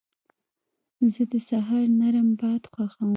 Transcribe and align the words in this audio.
زه 1.13 1.23
د 1.31 1.33
سهار 1.49 1.85
نرم 1.99 2.29
باد 2.39 2.63
خوښوم. 2.71 3.09